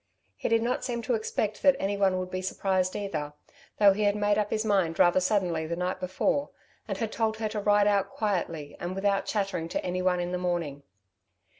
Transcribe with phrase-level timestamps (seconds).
[0.35, 3.33] He did not seem to expect that anyone would be surprised either,
[3.77, 6.49] though he had made up his mind rather suddenly the night before,
[6.87, 10.39] and had told her to ride out quietly and without chattering to anyone in the
[10.39, 10.81] morning.